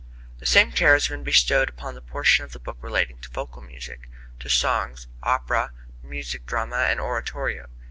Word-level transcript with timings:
The 0.39 0.47
same 0.47 0.71
care 0.71 0.93
has 0.93 1.09
been 1.09 1.23
bestowed 1.23 1.69
upon 1.69 1.93
that 1.93 2.07
portion 2.07 2.43
of 2.43 2.53
the 2.53 2.59
book 2.59 2.79
relating 2.81 3.19
to 3.19 3.29
vocal 3.29 3.61
music 3.61 4.09
to 4.39 4.49
songs, 4.49 5.05
opera, 5.21 5.73
music 6.01 6.47
drama 6.47 6.87
and 6.89 6.99
oratorio. 6.99 7.67